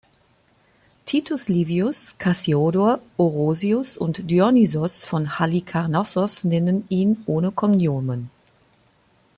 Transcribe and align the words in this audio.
Titus 1.05 1.47
Livius, 1.47 2.15
Cassiodor, 2.17 3.01
Orosius 3.19 3.99
und 3.99 4.31
Dionysios 4.31 5.05
von 5.05 5.37
Halikarnassos 5.37 6.43
nennen 6.43 6.85
ihn 6.89 7.21
ohne 7.27 7.51
Cognomen. 7.51 8.31